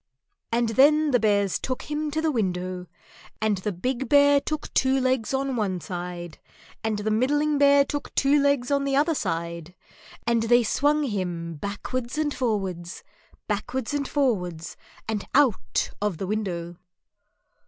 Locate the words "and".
0.51-0.69, 3.39-3.59, 6.83-6.97, 10.25-10.41, 12.17-12.33, 13.93-14.07, 15.07-15.27